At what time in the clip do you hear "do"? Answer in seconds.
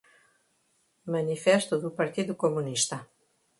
1.83-1.89